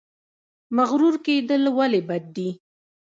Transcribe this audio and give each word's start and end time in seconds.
مغرور 0.77 1.15
کیدل 1.25 1.63
ولې 1.77 2.01
بد 2.07 2.23
دي؟ 2.35 2.49